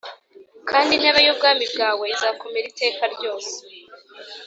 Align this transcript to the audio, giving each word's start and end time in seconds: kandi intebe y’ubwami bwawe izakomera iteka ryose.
kandi 0.69 0.89
intebe 0.93 1.19
y’ubwami 1.25 1.65
bwawe 1.73 2.03
izakomera 2.15 2.65
iteka 2.73 3.03
ryose. 3.13 3.53